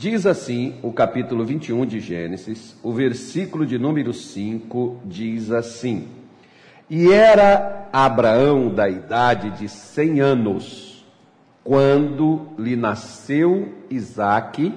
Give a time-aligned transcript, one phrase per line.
[0.00, 6.08] Diz assim o capítulo 21 de Gênesis, o versículo de número 5 diz assim:
[6.88, 11.06] E era Abraão da idade de cem anos,
[11.62, 14.72] quando lhe nasceu Isaque,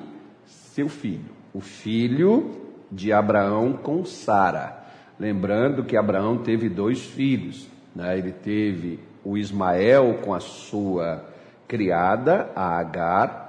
[0.45, 2.59] seu filho, o filho
[2.91, 4.77] de Abraão com Sara.
[5.17, 8.17] Lembrando que Abraão teve dois filhos, né?
[8.17, 11.23] ele teve o Ismael com a sua
[11.65, 13.42] criada, a Agar,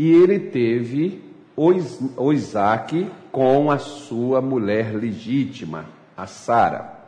[0.00, 1.22] e ele teve
[1.54, 5.84] o Isaac com a sua mulher legítima,
[6.16, 6.98] a Sara.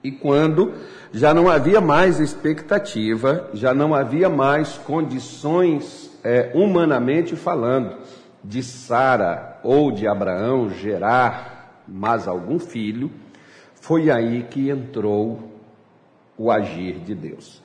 [0.00, 0.72] E quando
[1.12, 7.96] já não havia mais expectativa, já não havia mais condições, é, humanamente falando,
[8.44, 13.10] de Sara ou de Abraão gerar mais algum filho,
[13.74, 15.50] foi aí que entrou
[16.38, 17.60] o agir de Deus.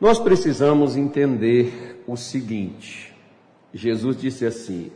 [0.00, 3.13] Nós precisamos entender o seguinte:
[3.74, 4.92] Jesus disse assim: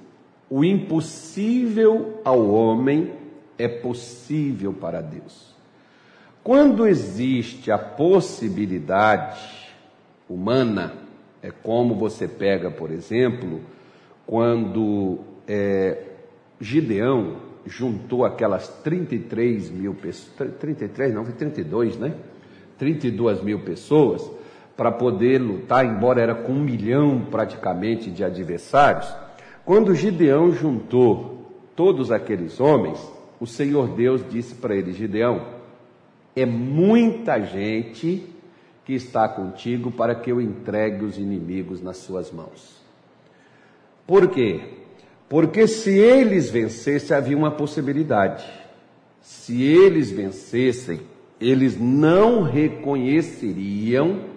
[0.48, 3.12] o impossível ao homem
[3.58, 5.54] é possível para Deus.
[6.44, 9.40] Quando existe a possibilidade
[10.28, 10.94] humana,
[11.42, 13.60] é como você pega, por exemplo,
[14.24, 16.04] quando é,
[16.60, 22.14] Gideão juntou aquelas 33 mil pessoas, 33 não, foi 32, né?
[22.78, 24.30] 32 mil pessoas,
[24.78, 29.12] para poder lutar, embora era com um milhão praticamente de adversários,
[29.64, 33.04] quando Gideão juntou todos aqueles homens,
[33.40, 35.44] o Senhor Deus disse para ele: Gideão,
[36.36, 38.24] é muita gente
[38.84, 42.80] que está contigo para que eu entregue os inimigos nas suas mãos.
[44.06, 44.60] Por quê?
[45.28, 48.48] Porque se eles vencessem, havia uma possibilidade.
[49.20, 51.00] Se eles vencessem,
[51.40, 54.27] eles não reconheceriam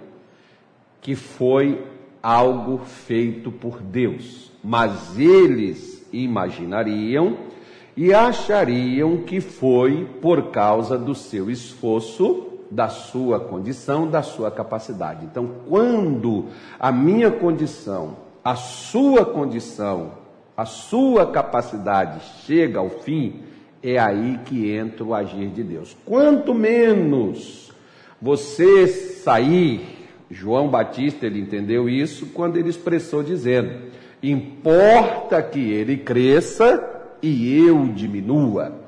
[1.02, 1.84] que foi
[2.22, 7.38] algo feito por Deus, mas eles imaginariam
[7.98, 15.26] e achariam que foi por causa do seu esforço, da sua condição, da sua capacidade.
[15.26, 16.46] Então, quando
[16.80, 20.14] a minha condição, a sua condição,
[20.56, 23.42] a sua capacidade chega ao fim,
[23.84, 25.98] é aí que entra o agir de Deus.
[26.06, 27.72] Quanto menos
[28.22, 30.01] você sair
[30.32, 33.74] João Batista ele entendeu isso quando ele expressou dizendo:
[34.24, 36.84] importa que ele cresça
[37.22, 38.80] e eu diminua.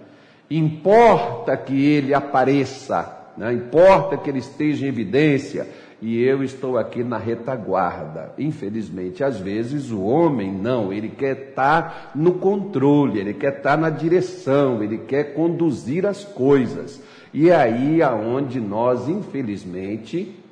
[0.50, 3.52] Importa que ele apareça, né?
[3.54, 5.68] importa que ele esteja em evidência
[6.02, 8.34] e eu estou aqui na retaguarda.
[8.38, 13.90] Infelizmente, às vezes o homem não, ele quer estar no controle, ele quer estar na
[13.90, 17.02] direção, ele quer conduzir as coisas.
[17.34, 20.43] E é aí aonde nós, infelizmente,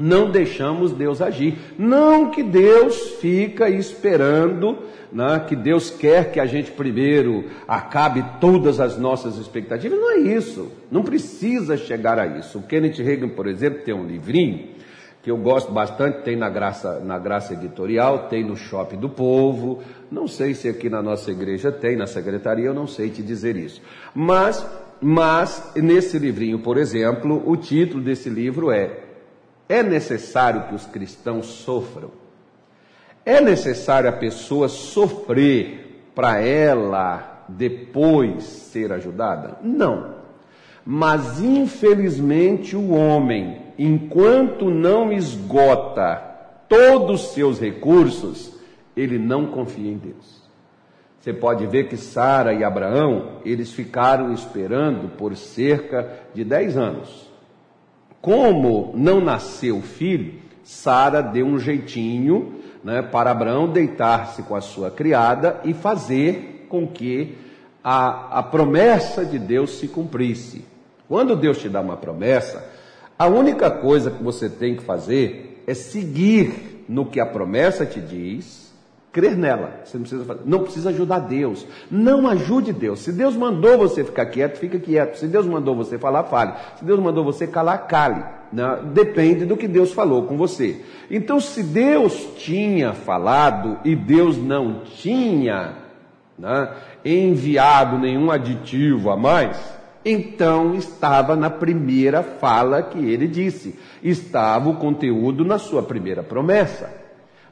[0.00, 1.58] não deixamos Deus agir.
[1.78, 4.78] Não que Deus fica esperando,
[5.12, 9.98] né, que Deus quer que a gente primeiro acabe todas as nossas expectativas.
[9.98, 10.72] Não é isso.
[10.90, 12.58] Não precisa chegar a isso.
[12.58, 14.80] O Kenneth Reagan, por exemplo, tem um livrinho
[15.22, 19.82] que eu gosto bastante, tem na Graça, na Graça Editorial, tem no Shopping do Povo.
[20.10, 23.54] Não sei se aqui na nossa igreja tem, na secretaria, eu não sei te dizer
[23.54, 23.82] isso.
[24.14, 24.66] Mas,
[24.98, 29.09] mas nesse livrinho, por exemplo, o título desse livro é
[29.70, 32.10] é necessário que os cristãos sofram?
[33.24, 39.58] É necessário a pessoa sofrer para ela depois ser ajudada?
[39.62, 40.16] Não.
[40.84, 46.16] Mas infelizmente o homem, enquanto não esgota
[46.68, 48.58] todos os seus recursos,
[48.96, 50.42] ele não confia em Deus.
[51.20, 57.29] Você pode ver que Sara e Abraão, eles ficaram esperando por cerca de 10 anos
[58.20, 64.90] como não nasceu filho, Sara deu um jeitinho né, para Abraão deitar-se com a sua
[64.90, 67.36] criada e fazer com que
[67.82, 70.64] a, a promessa de Deus se cumprisse.
[71.08, 72.64] Quando Deus te dá uma promessa,
[73.18, 78.00] a única coisa que você tem que fazer é seguir no que a promessa te
[78.00, 78.69] diz
[79.12, 79.80] crer nela.
[79.84, 81.66] Você não precisa, fazer, não precisa ajudar Deus.
[81.90, 83.00] Não ajude Deus.
[83.00, 85.16] Se Deus mandou você ficar quieto, fica quieto.
[85.16, 86.52] Se Deus mandou você falar, fale.
[86.76, 88.22] Se Deus mandou você calar, cale.
[88.52, 88.80] Né?
[88.92, 90.80] Depende do que Deus falou com você.
[91.10, 95.74] Então, se Deus tinha falado e Deus não tinha
[96.38, 96.72] né,
[97.04, 99.58] enviado nenhum aditivo a mais,
[100.04, 103.78] então estava na primeira fala que ele disse.
[104.02, 106.99] Estava o conteúdo na sua primeira promessa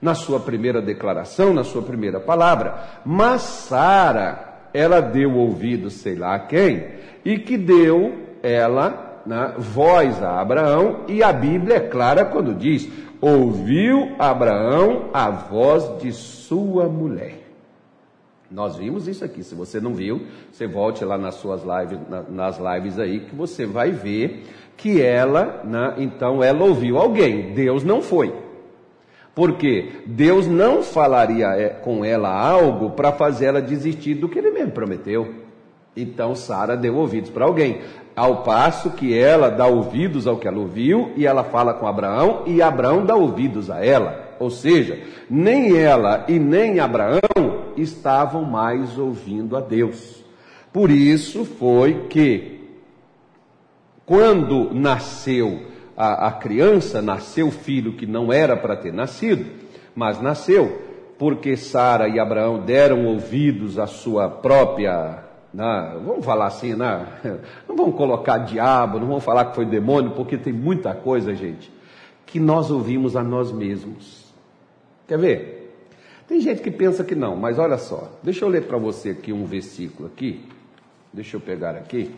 [0.01, 3.01] na sua primeira declaração, na sua primeira palavra.
[3.05, 6.87] Mas Sara, ela deu ouvido, sei lá a quem,
[7.25, 12.89] e que deu ela né, voz a Abraão, e a Bíblia é clara quando diz:
[13.21, 17.47] ouviu Abraão a voz de sua mulher.
[18.51, 19.45] Nós vimos isso aqui.
[19.45, 21.99] Se você não viu, você volte lá nas suas lives,
[22.31, 27.53] nas lives aí, que você vai ver que ela, né, então ela ouviu alguém.
[27.53, 28.33] Deus não foi.
[29.39, 34.51] Porque Deus não falaria é, com ela algo para fazer ela desistir do que ele
[34.51, 35.33] mesmo prometeu.
[35.97, 37.83] Então Sara deu ouvidos para alguém.
[38.17, 42.43] Ao passo que ela dá ouvidos ao que ela ouviu e ela fala com Abraão
[42.47, 44.35] e Abraão dá ouvidos a ela.
[44.41, 44.99] Ou seja,
[45.31, 47.21] nem ela e nem Abraão
[47.77, 50.25] estavam mais ouvindo a Deus.
[50.73, 52.61] Por isso foi que,
[54.05, 55.61] quando nasceu
[55.99, 59.51] a, a criança, nasceu filho que não era para ter nascido,
[59.97, 60.81] mas nasceu,
[61.19, 67.07] porque Sara e Abraão deram ouvidos à sua própria né, vamos falar assim, né?
[67.67, 71.73] não vamos colocar diabo, não vamos falar que foi demônio, porque tem muita coisa, gente,
[72.27, 74.33] que nós ouvimos a nós mesmos.
[75.09, 75.75] Quer ver?
[76.29, 79.33] Tem gente que pensa que não, mas olha só, deixa eu ler para você aqui
[79.33, 80.47] um versículo aqui,
[81.13, 82.15] deixa eu pegar aqui,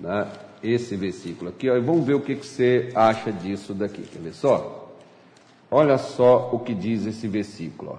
[0.00, 0.26] né?
[0.62, 4.20] Esse versículo aqui, ó, e vamos ver o que, que você acha disso daqui, quer
[4.20, 4.92] ver só?
[5.70, 7.98] Olha só o que diz esse versículo.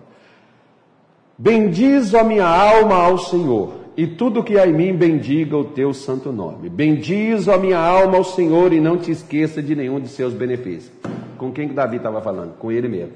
[1.37, 5.93] Bendiz a minha alma ao Senhor, e tudo que há em mim bendiga o teu
[5.93, 6.69] santo nome.
[6.69, 10.91] Bendiz a minha alma ao Senhor e não te esqueça de nenhum de seus benefícios.
[11.37, 12.57] Com quem que Davi estava falando?
[12.57, 13.13] Com ele mesmo.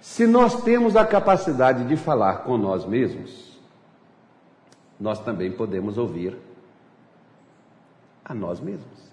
[0.00, 3.58] Se nós temos a capacidade de falar com nós mesmos,
[5.00, 6.36] nós também podemos ouvir
[8.28, 9.08] a nós mesmos.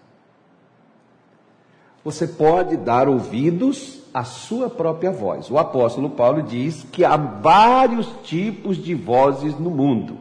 [2.04, 5.50] Você pode dar ouvidos à sua própria voz.
[5.50, 10.20] O apóstolo Paulo diz que há vários tipos de vozes no mundo.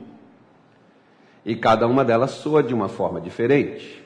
[1.44, 4.02] E cada uma delas soa de uma forma diferente.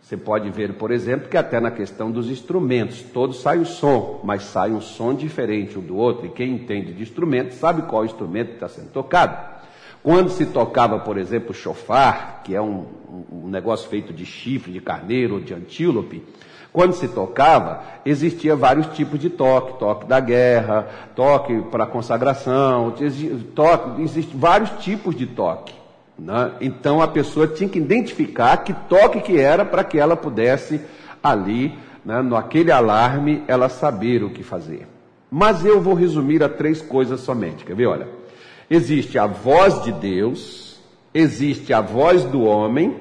[0.00, 4.20] Você pode ver, por exemplo, que até na questão dos instrumentos, todos sai o som,
[4.24, 8.04] mas sai um som diferente um do outro, e quem entende de instrumento sabe qual
[8.04, 9.60] instrumento está sendo tocado.
[10.02, 12.86] Quando se tocava, por exemplo, chofar, que é um,
[13.30, 16.24] um negócio feito de chifre, de carneiro ou de antílope,
[16.72, 22.94] quando se tocava, existia vários tipos de toque, toque da guerra, toque para consagração,
[23.54, 25.74] toque, existem vários tipos de toque.
[26.16, 26.52] Né?
[26.60, 30.80] Então a pessoa tinha que identificar que toque que era para que ela pudesse
[31.22, 34.86] ali, né, no aquele alarme, ela saber o que fazer.
[35.30, 37.64] Mas eu vou resumir a três coisas somente.
[37.64, 37.86] Quer ver?
[37.86, 38.19] Olha,
[38.70, 40.80] existe a voz de Deus,
[41.12, 42.96] existe a voz do homem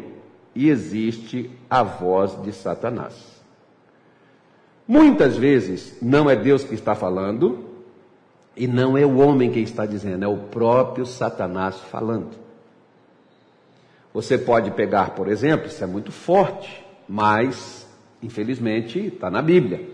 [0.56, 3.13] e existe a voz de Satanás.
[4.88, 7.66] Muitas vezes não é Deus que está falando
[8.57, 12.31] e não é o homem que está dizendo, é o próprio Satanás falando.
[14.12, 17.88] Você pode pegar, por exemplo, isso é muito forte, mas
[18.24, 19.88] infelizmente está na Bíblia.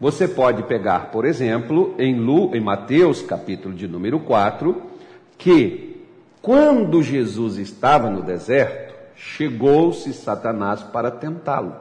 [0.00, 4.93] Você pode pegar, por exemplo, em, Lu, em Mateus, capítulo de número 4,
[5.38, 6.02] que
[6.40, 11.74] quando Jesus estava no deserto, chegou-se Satanás para tentá-lo.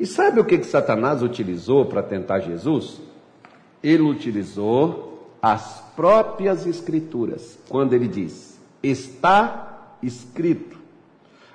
[0.00, 3.00] E sabe o que, que Satanás utilizou para tentar Jesus?
[3.82, 10.78] Ele utilizou as próprias Escrituras, quando ele diz: Está escrito.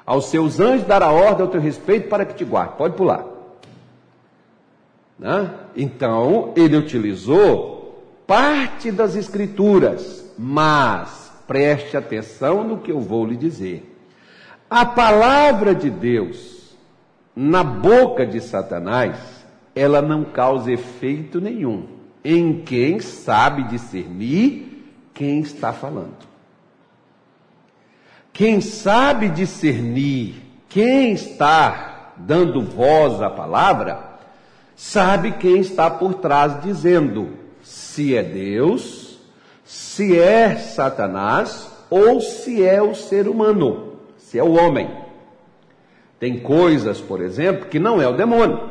[0.06, 2.75] Aos seus anjos dará ordem ao teu respeito para que te guarde.
[2.77, 3.25] Pode pular.
[5.18, 5.50] Né?
[5.75, 13.90] Então, ele utilizou parte das escrituras, mas preste atenção no que eu vou lhe dizer.
[14.69, 16.75] A palavra de Deus
[17.35, 19.18] na boca de Satanás,
[19.75, 21.87] ela não causa efeito nenhum
[22.23, 26.18] em quem sabe discernir quem está falando.
[28.31, 30.42] Quem sabe discernir
[30.73, 33.99] quem está dando voz à palavra,
[34.75, 39.03] sabe quem está por trás dizendo se é Deus,
[39.73, 44.87] se é Satanás ou se é o ser humano, se é o homem.
[46.19, 48.69] Tem coisas, por exemplo, que não é o demônio,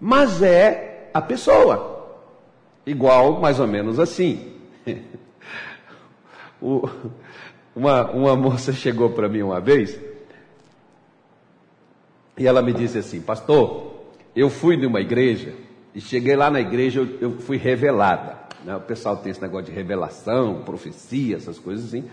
[0.00, 2.08] mas é a pessoa.
[2.84, 4.54] Igual, mais ou menos assim.
[6.60, 6.88] o,
[7.74, 9.96] uma, uma moça chegou para mim uma vez
[12.36, 13.94] e ela me disse assim: Pastor,
[14.34, 15.54] eu fui numa igreja
[15.94, 18.43] e cheguei lá na igreja, eu, eu fui revelada.
[18.64, 18.74] Né?
[18.76, 22.04] O pessoal tem esse negócio de revelação, profecia, essas coisas assim.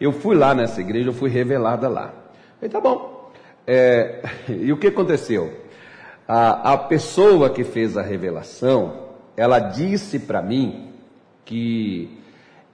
[0.00, 2.12] Eu fui lá nessa igreja, eu fui revelada lá.
[2.58, 3.30] Falei, tá bom.
[3.66, 5.52] É, e o que aconteceu?
[6.26, 10.92] A, a pessoa que fez a revelação, ela disse para mim
[11.44, 12.18] que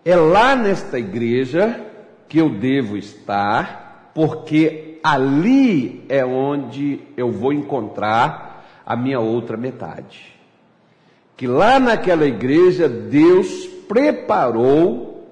[0.04, 1.80] é lá nesta igreja
[2.28, 10.34] que eu devo estar, porque ali é onde eu vou encontrar a minha outra metade.
[11.36, 15.26] Que lá naquela igreja Deus preparou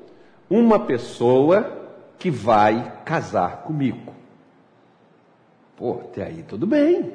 [0.50, 1.80] uma pessoa
[2.18, 4.12] que vai casar comigo.
[5.76, 7.12] Pô, até aí tudo bem.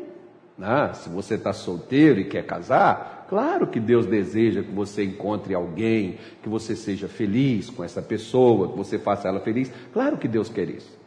[0.57, 0.91] Né?
[0.93, 6.17] Se você está solteiro e quer casar, claro que Deus deseja que você encontre alguém,
[6.41, 9.71] que você seja feliz com essa pessoa, que você faça ela feliz.
[9.93, 10.97] Claro que Deus quer isso.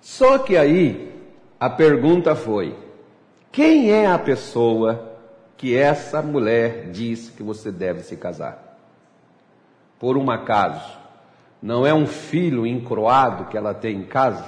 [0.00, 1.12] Só que aí
[1.58, 2.74] a pergunta foi:
[3.50, 5.11] quem é a pessoa
[5.62, 8.80] que essa mulher disse que você deve se casar?
[9.96, 10.98] Por um acaso,
[11.62, 14.44] não é um filho encroado que ela tem em casa?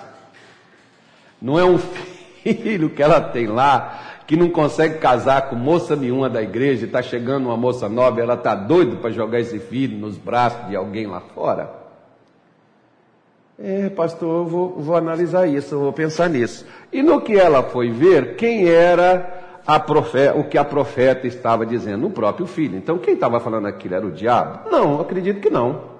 [1.40, 1.78] Não é um
[2.42, 7.00] filho que ela tem lá que não consegue casar com moça nenhuma da igreja, está
[7.00, 11.06] chegando uma moça nova, ela está doida para jogar esse filho nos braços de alguém
[11.06, 11.70] lá fora?
[13.56, 16.66] É, pastor, eu vou, vou analisar isso, eu vou pensar nisso.
[16.92, 19.33] E no que ela foi ver, quem era
[19.80, 22.06] profeta, o que a profeta estava dizendo?
[22.06, 22.76] O próprio filho.
[22.76, 24.70] Então, quem estava falando aquilo era o diabo?
[24.70, 25.94] Não, acredito que não.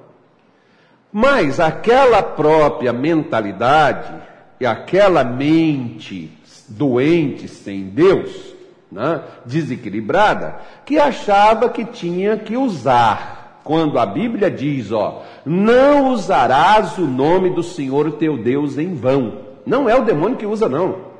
[1.10, 4.12] Mas aquela própria mentalidade
[4.60, 6.30] e aquela mente
[6.68, 8.54] doente sem Deus,
[8.90, 13.60] né, desequilibrada, que achava que tinha que usar.
[13.64, 19.38] Quando a Bíblia diz, ó, não usarás o nome do Senhor teu Deus em vão.
[19.64, 21.13] Não é o demônio que usa, não.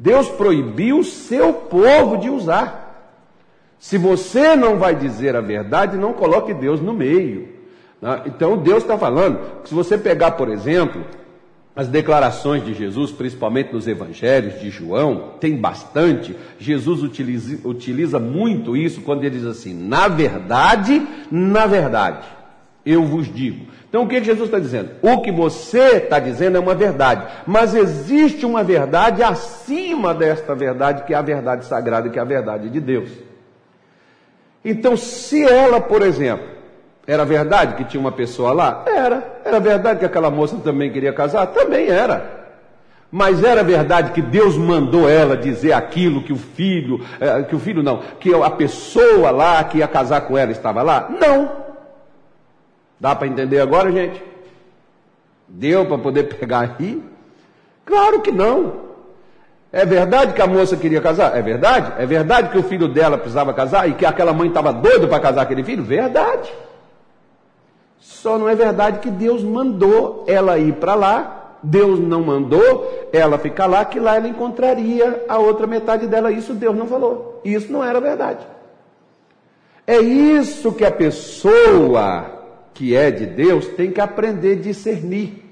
[0.00, 3.12] Deus proibiu o seu povo de usar.
[3.78, 7.50] Se você não vai dizer a verdade, não coloque Deus no meio.
[8.00, 8.22] Né?
[8.24, 11.04] Então Deus está falando que se você pegar, por exemplo,
[11.76, 16.34] as declarações de Jesus, principalmente nos evangelhos de João, tem bastante.
[16.58, 22.26] Jesus utiliza, utiliza muito isso quando ele diz assim: na verdade, na verdade,
[22.86, 23.66] eu vos digo.
[23.90, 24.90] Então o que Jesus está dizendo?
[25.02, 31.02] O que você está dizendo é uma verdade, mas existe uma verdade acima desta verdade,
[31.02, 33.10] que é a verdade sagrada, que é a verdade de Deus.
[34.64, 36.46] Então, se ela, por exemplo,
[37.04, 38.84] era verdade que tinha uma pessoa lá?
[38.86, 39.40] Era.
[39.44, 41.46] Era verdade que aquela moça também queria casar?
[41.48, 42.38] Também era.
[43.10, 47.58] Mas era verdade que Deus mandou ela dizer aquilo que o filho, eh, que o
[47.58, 51.08] filho não, que a pessoa lá que ia casar com ela estava lá?
[51.20, 51.59] Não.
[53.00, 54.22] Dá para entender agora, gente?
[55.48, 57.02] Deu para poder pegar aí?
[57.84, 58.90] Claro que não.
[59.72, 61.36] É verdade que a moça queria casar?
[61.36, 61.94] É verdade.
[61.98, 65.18] É verdade que o filho dela precisava casar e que aquela mãe estava doida para
[65.18, 65.82] casar aquele filho?
[65.82, 66.52] Verdade.
[67.98, 73.38] Só não é verdade que Deus mandou ela ir para lá, Deus não mandou ela
[73.38, 76.32] ficar lá, que lá ela encontraria a outra metade dela.
[76.32, 77.40] Isso Deus não falou.
[77.44, 78.46] Isso não era verdade.
[79.86, 82.39] É isso que a pessoa
[82.74, 85.44] que é de Deus tem que aprender a discernir.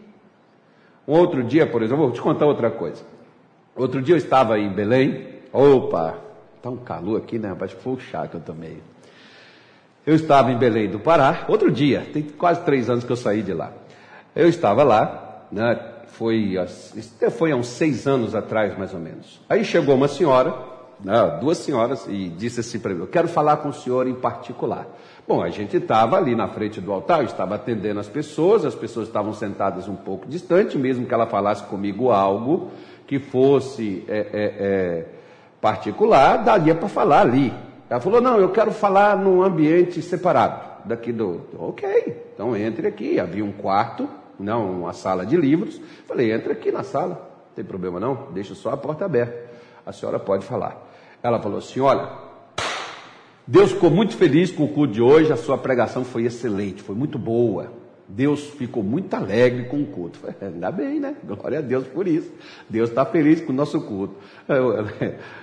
[1.06, 3.02] Um outro dia, por exemplo, vou te contar outra coisa.
[3.74, 5.26] Outro dia eu estava em Belém.
[5.52, 6.18] Opa,
[6.60, 7.56] tá um calor aqui, né?
[7.60, 8.82] Acho que foi o chá que eu tomei.
[10.08, 13.42] Eu estava em Belém do Pará, outro dia, tem quase três anos que eu saí
[13.42, 13.72] de lá.
[14.34, 16.54] Eu estava lá, né, foi,
[17.30, 19.38] foi há uns seis anos atrás, mais ou menos.
[19.48, 20.54] Aí chegou uma senhora,
[21.40, 24.86] duas senhoras, e disse assim para mim: Eu quero falar com o senhor em particular.
[25.26, 28.74] Bom, a gente estava ali na frente do altar, eu estava atendendo as pessoas, as
[28.74, 32.70] pessoas estavam sentadas um pouco distante, mesmo que ela falasse comigo algo
[33.06, 35.06] que fosse é, é, é,
[35.60, 37.52] particular, daria para falar ali.
[37.90, 41.42] Ela falou: não, eu quero falar num ambiente separado daqui do.
[41.58, 43.20] Ok, então entre aqui.
[43.20, 44.08] Havia um quarto,
[44.40, 45.80] não uma sala de livros.
[46.06, 47.08] Falei: entre aqui na sala,
[47.48, 49.48] não tem problema não, deixa só a porta aberta.
[49.84, 50.87] A senhora pode falar.
[51.22, 52.08] Ela falou assim: olha,
[53.46, 56.94] Deus ficou muito feliz com o culto de hoje, a sua pregação foi excelente, foi
[56.94, 57.72] muito boa.
[58.08, 60.18] Deus ficou muito alegre com o culto.
[60.18, 61.14] Falei, ainda bem, né?
[61.24, 62.32] Glória a Deus por isso.
[62.68, 64.14] Deus está feliz com o nosso culto.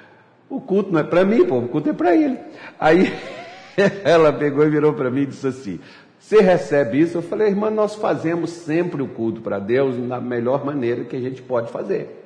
[0.48, 2.38] O culto não é para mim, pô, o culto é para ele.
[2.79, 3.12] Aí
[4.05, 5.79] ela pegou e virou para mim e disse assim:
[6.20, 7.17] Você recebe isso?
[7.17, 11.20] Eu falei, irmã, nós fazemos sempre o culto para Deus da melhor maneira que a
[11.20, 12.25] gente pode fazer.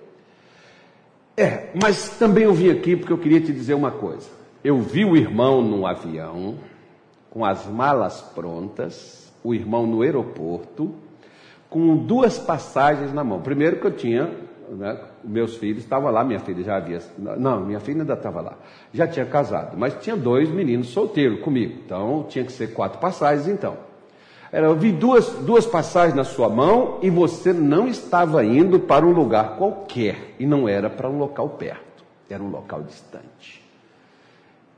[1.40, 4.30] É, mas também eu vim aqui porque eu queria te dizer uma coisa.
[4.62, 6.58] Eu vi o irmão no avião,
[7.30, 10.94] com as malas prontas, o irmão no aeroporto,
[11.70, 13.40] com duas passagens na mão.
[13.40, 14.30] Primeiro que eu tinha
[14.70, 17.00] né, meus filhos estavam lá, minha filha já havia.
[17.18, 18.58] Não, minha filha ainda estava lá.
[18.94, 21.80] Já tinha casado, mas tinha dois meninos solteiros comigo.
[21.86, 23.89] Então tinha que ser quatro passagens, então.
[24.52, 29.12] Eu vi duas, duas passagens na sua mão e você não estava indo para um
[29.12, 30.36] lugar qualquer.
[30.40, 33.64] E não era para um local perto, era um local distante.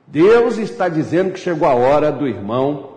[0.05, 2.91] Deus está dizendo que chegou a hora do irmão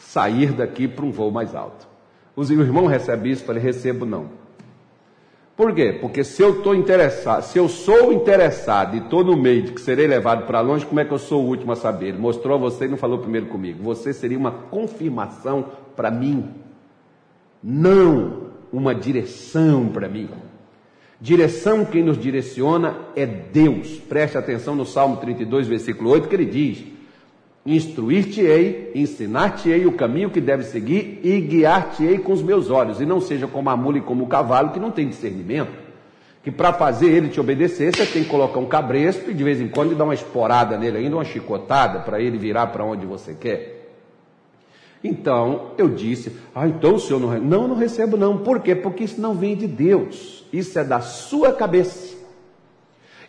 [0.00, 1.86] sair daqui para um voo mais alto.
[2.34, 4.45] O irmão recebe isso, eu falei, recebo não.
[5.56, 5.96] Por quê?
[5.98, 9.80] Porque se eu estou interessado, se eu sou interessado e estou no meio de que
[9.80, 12.08] serei levado para longe, como é que eu sou o último a saber?
[12.08, 13.82] Ele mostrou a você e não falou primeiro comigo.
[13.82, 15.64] Você seria uma confirmação
[15.96, 16.50] para mim,
[17.62, 20.28] não uma direção para mim.
[21.18, 23.98] Direção, quem nos direciona é Deus.
[23.98, 26.84] Preste atenção no Salmo 32, versículo 8, que ele diz:
[27.66, 33.20] Instruir-te-ei, ensinar-te-ei o caminho que deve seguir e guiar-te-ei com os meus olhos, e não
[33.20, 35.84] seja como a mula e como o cavalo que não tem discernimento.
[36.44, 39.60] Que para fazer ele te obedecer, você tem que colocar um cabresto e de vez
[39.60, 43.34] em quando dar uma esporada nele ainda, uma chicotada, para ele virar para onde você
[43.34, 43.76] quer.
[45.02, 48.38] Então eu disse: Ah, então o senhor não Não, não recebo, não.
[48.38, 48.76] Por quê?
[48.76, 52.05] Porque isso não vem de Deus, isso é da sua cabeça.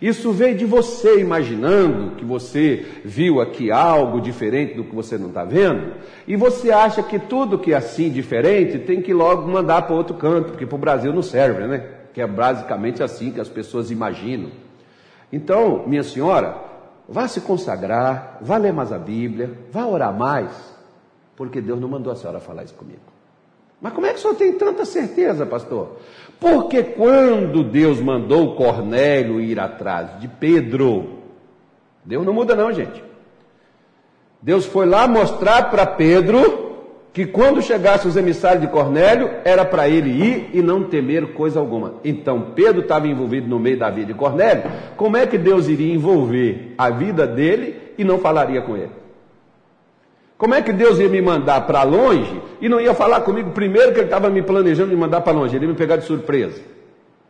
[0.02, 5.30] Isso veio de você imaginando que você viu aqui algo diferente do que você não
[5.30, 5.94] está vendo,
[6.28, 10.16] e você acha que tudo que é assim diferente tem que logo mandar para outro
[10.16, 11.84] canto, porque para o Brasil não serve, né?
[12.14, 14.52] Que é basicamente assim que as pessoas imaginam.
[15.34, 16.56] Então, minha senhora,
[17.10, 20.52] vá se consagrar, vá ler mais a Bíblia, vá orar mais,
[21.36, 23.02] porque Deus não mandou a senhora falar isso comigo.
[23.82, 25.98] Mas como é que o senhor tem tanta certeza, pastor?
[26.40, 31.18] Porque quando Deus mandou Cornélio ir atrás de Pedro,
[32.06, 33.04] Deus não muda não, gente.
[34.42, 36.68] Deus foi lá mostrar para Pedro
[37.12, 41.60] que quando chegasse os emissários de Cornélio, era para ele ir e não temer coisa
[41.60, 41.96] alguma.
[42.04, 44.66] Então Pedro estava envolvido no meio da vida de Cornélio.
[44.96, 48.92] Como é que Deus iria envolver a vida dele e não falaria com ele?
[50.38, 53.92] Como é que Deus ia me mandar para longe e não ia falar comigo primeiro
[53.92, 55.56] que ele estava me planejando me mandar para longe?
[55.56, 56.62] Ele ia me pegar de surpresa.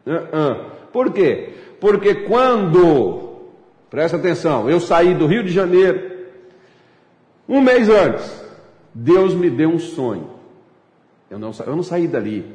[0.06, 0.56] Uh -uh.
[0.92, 1.54] Por quê?
[1.80, 3.44] Porque quando,
[3.90, 6.18] presta atenção, eu saí do Rio de Janeiro,
[7.48, 8.46] um mês antes,
[8.94, 10.32] Deus me deu um sonho.
[11.30, 12.46] Eu não, eu não saí dali.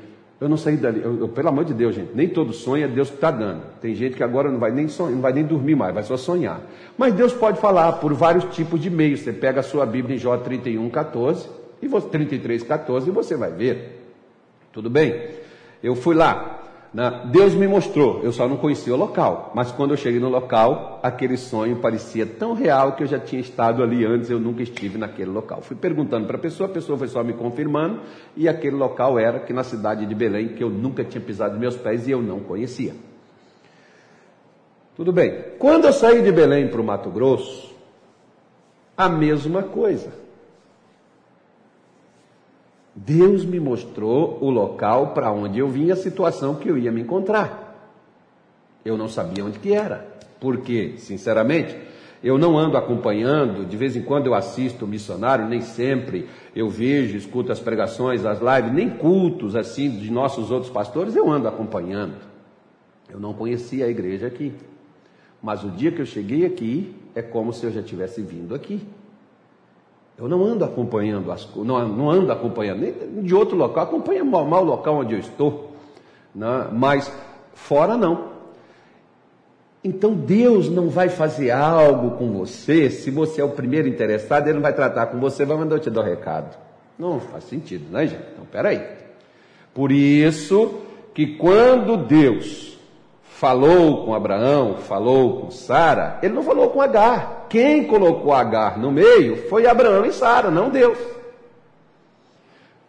[0.42, 2.88] Eu não saí dali, eu, eu, pelo amor de Deus, gente, nem todo sonho é
[2.88, 3.62] Deus que está dando.
[3.80, 6.16] Tem gente que agora não vai nem sonhar, não vai nem dormir mais, vai só
[6.16, 6.60] sonhar.
[6.98, 9.20] Mas Deus pode falar por vários tipos de meios.
[9.20, 11.48] Você pega a sua Bíblia em Jó 31, 14,
[11.80, 14.04] e você, 33, 14, e você vai ver.
[14.72, 15.28] Tudo bem?
[15.80, 16.61] Eu fui lá,
[16.92, 17.22] né?
[17.26, 21.00] Deus me mostrou, eu só não conhecia o local, mas quando eu cheguei no local,
[21.02, 24.98] aquele sonho parecia tão real que eu já tinha estado ali antes, eu nunca estive
[24.98, 25.62] naquele local.
[25.62, 28.00] Fui perguntando para a pessoa, a pessoa foi só me confirmando,
[28.36, 31.76] e aquele local era que na cidade de Belém, que eu nunca tinha pisado meus
[31.76, 32.94] pés e eu não conhecia.
[34.94, 35.44] Tudo bem.
[35.58, 37.74] Quando eu saí de Belém para o Mato Grosso,
[38.94, 40.12] a mesma coisa.
[42.94, 47.00] Deus me mostrou o local para onde eu vim, a situação que eu ia me
[47.00, 47.90] encontrar.
[48.84, 50.06] Eu não sabia onde que era,
[50.38, 51.76] porque, sinceramente,
[52.22, 56.68] eu não ando acompanhando, de vez em quando eu assisto o missionário, nem sempre eu
[56.68, 61.48] vejo, escuto as pregações, as lives, nem cultos assim de nossos outros pastores, eu ando
[61.48, 62.14] acompanhando.
[63.10, 64.52] Eu não conhecia a igreja aqui.
[65.42, 68.80] Mas o dia que eu cheguei aqui, é como se eu já tivesse vindo aqui.
[70.18, 74.44] Eu não ando acompanhando as não, não ando acompanhando nem de outro local, acompanha mal,
[74.44, 75.72] o local onde eu estou,
[76.34, 76.68] né?
[76.72, 77.12] mas
[77.54, 78.32] fora não.
[79.84, 84.54] Então Deus não vai fazer algo com você se você é o primeiro interessado, Ele
[84.54, 86.56] não vai tratar com você, vai mandar eu te dar o um recado.
[86.98, 88.22] Não faz sentido, né, gente?
[88.32, 88.80] Então, peraí.
[89.74, 90.80] Por isso
[91.14, 92.71] que quando Deus
[93.42, 97.46] falou com Abraão, falou com Sara, ele não falou com Agar.
[97.48, 100.96] Quem colocou Agar no meio foi Abraão e Sara, não Deus.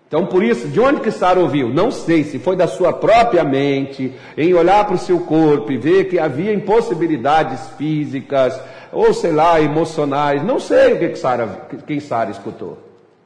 [0.07, 1.69] Então, por isso, de onde que Sara ouviu?
[1.69, 5.77] Não sei se foi da sua própria mente, em olhar para o seu corpo e
[5.79, 8.61] ver que havia impossibilidades físicas,
[8.91, 10.43] ou sei lá, emocionais.
[10.43, 12.77] Não sei o que, que Sara, quem Sara escutou.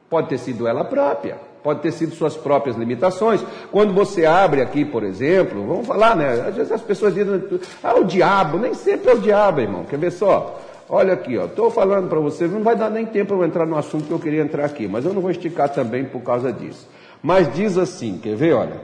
[0.08, 3.44] Pode ter sido ela própria pode ter sido suas próprias limitações.
[3.70, 6.44] Quando você abre aqui, por exemplo, vamos falar, né?
[6.48, 7.42] Às vezes as pessoas dizem,
[7.82, 9.84] ah, o diabo, nem sempre é o diabo, irmão.
[9.84, 10.58] Quer ver só?
[10.88, 13.76] Olha aqui, ó, estou falando para vocês, não vai dar nem tempo eu entrar no
[13.76, 16.88] assunto que eu queria entrar aqui, mas eu não vou esticar também por causa disso.
[17.22, 18.80] Mas diz assim, quer ver, olha?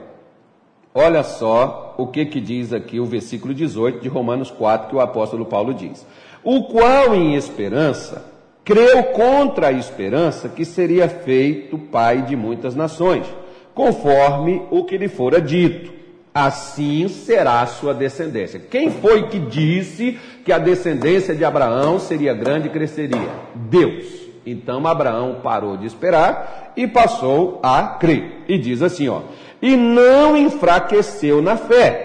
[0.93, 5.01] Olha só o que que diz aqui o versículo 18 de Romanos 4, que o
[5.01, 6.05] apóstolo Paulo diz.
[6.43, 8.34] O qual em esperança
[8.65, 13.27] creu contra a esperança que seria feito pai de muitas nações,
[13.75, 15.93] conforme o que lhe fora dito.
[16.33, 18.59] Assim será a sua descendência.
[18.59, 23.29] Quem foi que disse que a descendência de Abraão seria grande e cresceria?
[23.53, 24.25] Deus.
[24.45, 28.43] Então Abraão parou de esperar e passou a crer.
[28.47, 29.21] E diz assim, ó:
[29.61, 32.04] "E não enfraqueceu na fé,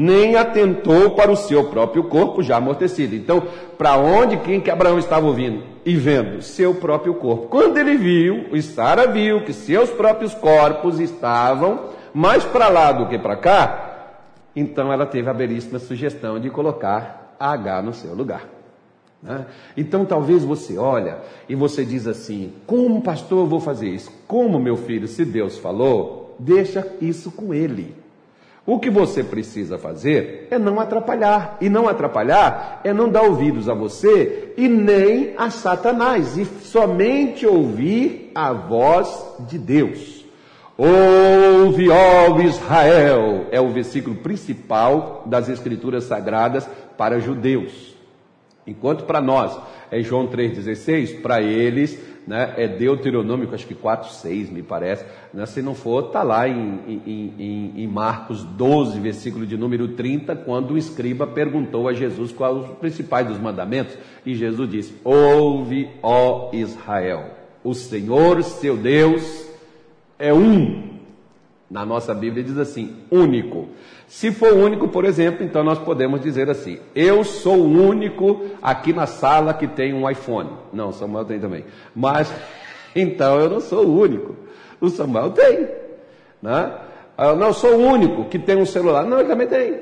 [0.00, 3.16] nem atentou para o seu próprio corpo já amortecido.
[3.16, 3.42] Então,
[3.76, 6.40] para onde quem que Abraão estava ouvindo e vendo?
[6.40, 7.48] Seu próprio corpo.
[7.48, 13.08] Quando ele viu, o Sara viu que seus próprios corpos estavam mais para lá do
[13.08, 13.84] que para cá,
[14.54, 18.44] Então ela teve a belíssima sugestão de colocar H no seu lugar.
[19.20, 19.46] Né?
[19.76, 24.12] Então talvez você olha e você diz assim: como pastor eu vou fazer isso?
[24.28, 27.96] Como meu filho, se Deus falou, deixa isso com ele.
[28.70, 31.56] O que você precisa fazer é não atrapalhar.
[31.58, 37.46] E não atrapalhar é não dar ouvidos a você e nem a Satanás, e somente
[37.46, 39.08] ouvir a voz
[39.48, 40.22] de Deus.
[40.76, 47.96] Ouve, ó Israel, é o versículo principal das Escrituras Sagradas para judeus.
[48.66, 49.58] Enquanto para nós
[49.90, 51.98] é João 3,16, para eles
[52.28, 55.02] né, é Deuteronômico, acho que 4, 6, me parece.
[55.32, 59.88] Né, se não for, está lá em, em, em, em, Marcos 12, versículo de número
[59.88, 63.96] 30, quando o escriba perguntou a Jesus quais os principais dos mandamentos.
[64.26, 67.30] E Jesus disse: Ouve, ó Israel,
[67.64, 69.48] o Senhor seu Deus
[70.18, 70.98] é um.
[71.70, 73.70] Na nossa Bíblia diz assim: único.
[74.08, 78.92] Se for único, por exemplo, então nós podemos dizer assim: eu sou o único aqui
[78.92, 80.48] na sala que tem um iPhone.
[80.72, 81.64] Não, Samuel tem também.
[81.94, 82.32] Mas
[82.96, 84.34] então eu não sou o único.
[84.80, 85.68] O Samuel tem.
[86.40, 86.72] Né?
[87.18, 89.04] Eu não sou o único que tem um celular.
[89.04, 89.80] Não, ele também tem.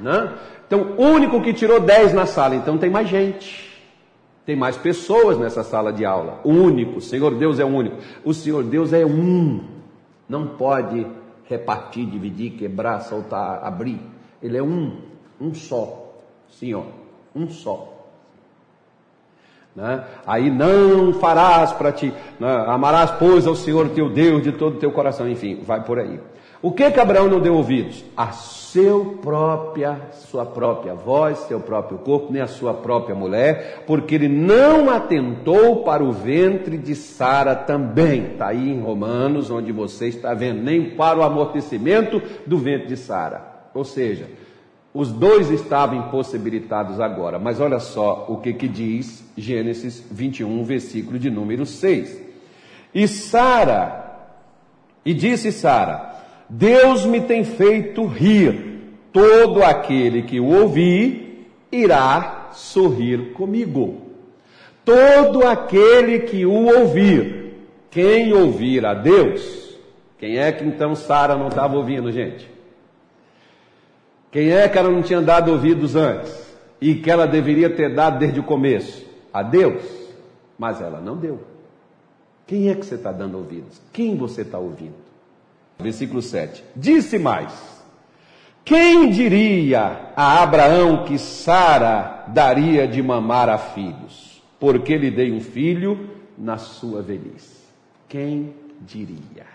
[0.00, 0.32] Né?
[0.66, 3.70] Então, o único que tirou 10 na sala, então tem mais gente.
[4.46, 6.40] Tem mais pessoas nessa sala de aula.
[6.42, 7.96] O único, Senhor Deus é o único.
[8.24, 9.60] O Senhor Deus é um.
[10.28, 11.06] Não pode
[11.50, 14.00] repartir, dividir, quebrar, soltar, abrir.
[14.40, 14.98] Ele é um,
[15.40, 16.14] um só.
[16.48, 16.84] Sim, ó,
[17.34, 17.92] um só.
[19.74, 20.04] Né?
[20.24, 22.64] Aí não farás para ti, né?
[22.68, 26.20] amarás, pois, ao Senhor teu Deus de todo o teu coração, enfim, vai por aí.
[26.62, 28.04] O que que Abraão não deu ouvidos?
[28.14, 34.14] A seu própria, sua própria voz, seu próprio corpo, nem a sua própria mulher, porque
[34.14, 38.32] ele não atentou para o ventre de Sara também.
[38.32, 42.96] Está aí em Romanos, onde você está vendo, nem para o amortecimento do ventre de
[42.98, 43.70] Sara.
[43.72, 44.28] Ou seja,
[44.92, 51.18] os dois estavam impossibilitados agora, mas olha só o que, que diz Gênesis 21, versículo
[51.18, 52.20] de número 6.
[52.94, 54.28] E Sara,
[55.04, 56.10] e disse Sara,
[56.50, 58.68] Deus me tem feito rir.
[59.12, 64.02] Todo aquele que o ouvir irá sorrir comigo.
[64.84, 67.54] Todo aquele que o ouvir,
[67.90, 69.78] quem ouvir a Deus,
[70.18, 72.50] quem é que então Sara não estava ouvindo, gente?
[74.30, 76.48] Quem é que ela não tinha dado ouvidos antes?
[76.80, 79.04] E que ela deveria ter dado desde o começo?
[79.32, 79.82] A Deus.
[80.58, 81.40] Mas ela não deu.
[82.46, 83.80] Quem é que você está dando ouvidos?
[83.92, 84.99] Quem você está ouvindo?
[85.80, 86.62] Versículo 7.
[86.76, 87.52] Disse mais:
[88.64, 94.42] Quem diria a Abraão que Sara daria de mamar a filhos?
[94.58, 97.60] Porque lhe dei um filho na sua velhice.
[98.08, 99.46] Quem diria?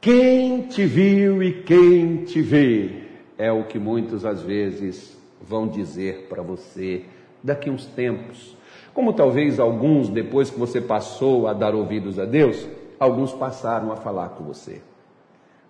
[0.00, 3.02] Quem te viu e quem te vê
[3.36, 7.04] é o que muitos às vezes vão dizer para você
[7.42, 8.56] daqui uns tempos.
[8.94, 12.66] Como talvez alguns, depois que você passou a dar ouvidos a Deus,
[12.98, 14.82] alguns passaram a falar com você.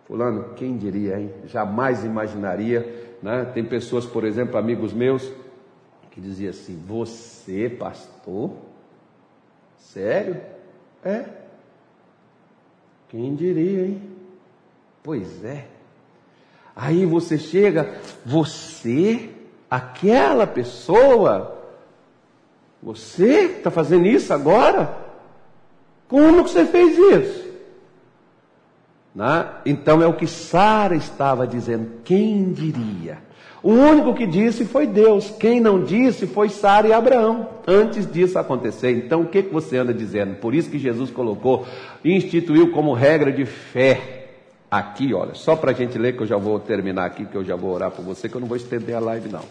[0.06, 1.32] Fulano, quem diria, hein?
[1.46, 3.44] Jamais imaginaria, né?
[3.52, 5.30] Tem pessoas, por exemplo, amigos meus,
[6.10, 8.52] que diziam assim: Você, pastor?
[9.78, 10.40] Sério?
[11.04, 11.24] É.
[13.08, 14.02] Quem diria, hein?
[15.02, 15.66] Pois é.
[16.74, 19.30] Aí você chega, você,
[19.70, 21.58] aquela pessoa,
[22.82, 25.07] você está fazendo isso agora?
[26.08, 27.48] Como que você fez isso?
[29.14, 29.46] Né?
[29.66, 32.00] Então é o que Sara estava dizendo.
[32.04, 33.18] Quem diria?
[33.62, 35.30] O único que disse foi Deus.
[35.38, 37.48] Quem não disse foi Sara e Abraão.
[37.66, 38.92] Antes disso acontecer.
[38.92, 40.36] Então o que, que você anda dizendo?
[40.36, 41.66] Por isso que Jesus colocou,
[42.04, 44.26] instituiu como regra de fé.
[44.70, 47.42] Aqui, olha, só para a gente ler, que eu já vou terminar aqui, que eu
[47.42, 49.44] já vou orar por você, que eu não vou estender a live, não.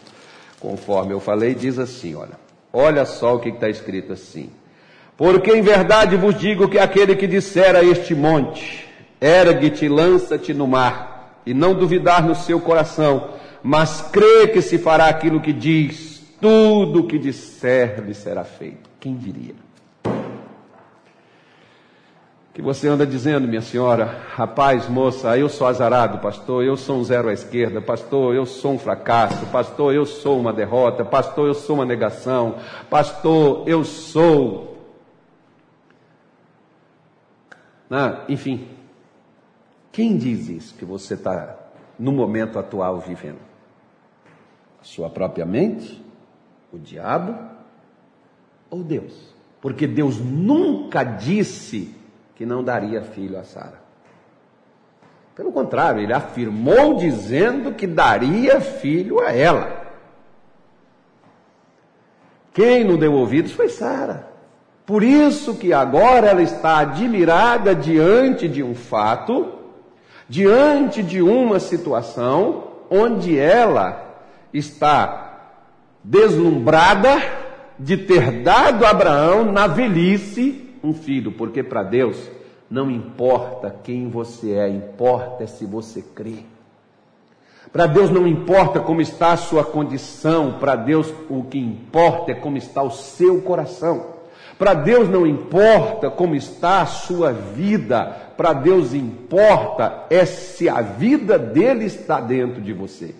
[0.60, 2.39] Conforme eu falei, diz assim: olha,
[2.72, 4.52] olha só o que está escrito assim.
[5.17, 8.88] Porque em verdade vos digo que aquele que disser a este monte,
[9.19, 13.30] ergue-te, lança-te no mar, e não duvidar no seu coração,
[13.63, 18.88] mas crê que se fará aquilo que diz, tudo o que disser lhe será feito.
[18.99, 19.56] Quem diria?
[22.53, 27.03] Que você anda dizendo, minha senhora, rapaz, moça, eu sou azarado, pastor, eu sou um
[27.03, 31.53] zero à esquerda, pastor, eu sou um fracasso, pastor, eu sou uma derrota, pastor, eu
[31.53, 32.56] sou uma negação,
[32.89, 34.66] pastor, eu sou
[37.89, 38.26] Né?
[38.30, 38.67] Enfim,
[39.91, 41.58] quem diz isso que você está
[41.97, 43.39] no momento atual vivendo?
[44.80, 46.04] A sua própria mente?
[46.71, 47.36] O diabo?
[48.69, 49.34] Ou Deus?
[49.62, 51.95] Porque Deus nunca disse
[52.36, 53.82] que não daria filho a Sara.
[55.34, 59.88] Pelo contrário, ele afirmou dizendo que daria filho a ela.
[62.54, 64.28] Quem não deu ouvidos foi Sara.
[64.88, 69.50] Por isso que agora ela está admirada diante de um fato,
[70.30, 74.15] diante de uma situação onde ela
[74.54, 75.50] está
[76.02, 77.21] deslumbrada
[77.78, 82.17] de ter dado a Abraão na velhice um filho, porque para Deus
[82.69, 86.45] não importa quem você é, importa se você crê.
[87.73, 92.36] Para Deus não importa como está a sua condição, para Deus o que importa é
[92.36, 94.16] como está o seu coração.
[94.58, 100.82] Para Deus não importa como está a sua vida, para Deus importa é se a
[100.82, 103.13] vida dele está dentro de você.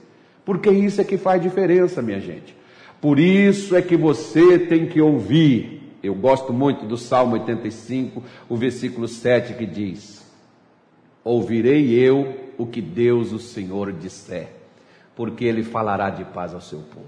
[0.44, 2.56] Porque isso é que faz diferença, minha gente.
[3.00, 5.98] Por isso é que você tem que ouvir.
[6.02, 10.26] Eu gosto muito do Salmo 85, o versículo 7 que diz:
[11.24, 14.48] Ouvirei eu o que Deus, o Senhor, disser,
[15.16, 17.06] porque ele falará de paz ao seu povo.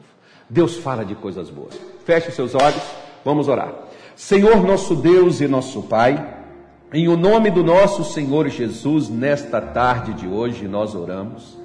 [0.50, 1.80] Deus fala de coisas boas.
[2.06, 2.84] Feche seus olhos,
[3.24, 3.89] vamos orar.
[4.20, 6.36] Senhor nosso Deus e nosso Pai,
[6.92, 11.58] em o nome do nosso Senhor Jesus, nesta tarde de hoje nós oramos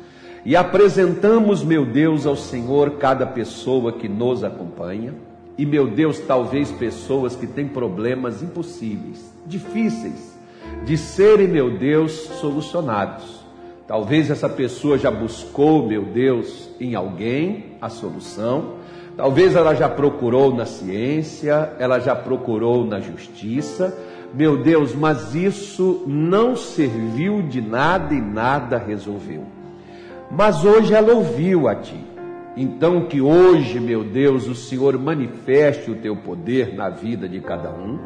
[0.44, 5.14] e apresentamos, meu Deus, ao Senhor cada pessoa que nos acompanha.
[5.58, 10.38] E, meu Deus, talvez pessoas que têm problemas impossíveis, difíceis
[10.84, 13.44] de serem, meu Deus, solucionados.
[13.84, 18.76] Talvez essa pessoa já buscou, meu Deus, em alguém a solução,
[19.16, 23.96] Talvez ela já procurou na ciência, ela já procurou na justiça.
[24.34, 29.44] Meu Deus, mas isso não serviu de nada e nada resolveu.
[30.30, 31.96] Mas hoje ela ouviu a ti.
[32.56, 37.70] Então, que hoje, meu Deus, o Senhor manifeste o teu poder na vida de cada
[37.70, 37.98] um.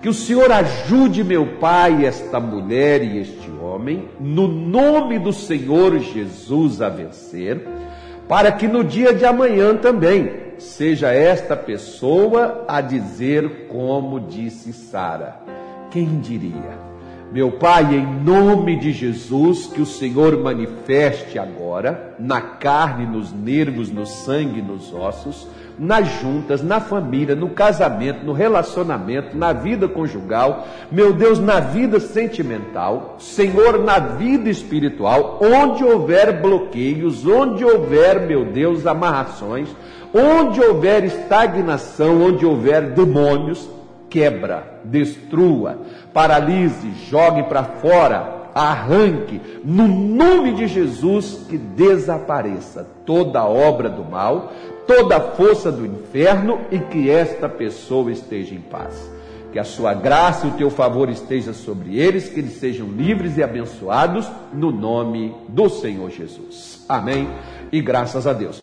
[0.00, 5.98] Que o Senhor ajude, meu Pai, esta mulher e este homem, no nome do Senhor
[5.98, 7.64] Jesus, a vencer,
[8.28, 15.40] para que no dia de amanhã também seja esta pessoa a dizer como disse Sara.
[15.90, 16.91] Quem diria?
[17.32, 23.90] Meu Pai, em nome de Jesus, que o Senhor manifeste agora, na carne, nos nervos,
[23.90, 30.68] no sangue, nos ossos, nas juntas, na família, no casamento, no relacionamento, na vida conjugal,
[30.90, 38.44] meu Deus, na vida sentimental, Senhor, na vida espiritual, onde houver bloqueios, onde houver, meu
[38.44, 39.70] Deus, amarrações,
[40.12, 43.66] onde houver estagnação, onde houver demônios,
[44.12, 45.78] quebra, destrua,
[46.12, 54.52] paralise, jogue para fora, arranque, no nome de Jesus, que desapareça toda obra do mal,
[54.86, 59.10] toda força do inferno e que esta pessoa esteja em paz.
[59.50, 63.38] Que a sua graça e o teu favor esteja sobre eles, que eles sejam livres
[63.38, 66.84] e abençoados no nome do Senhor Jesus.
[66.88, 67.28] Amém.
[67.70, 68.50] E graças a Deus.